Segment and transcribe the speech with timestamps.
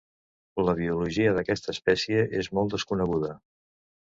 [0.67, 3.31] La biologia d'aquesta espècie és molt desconeguda.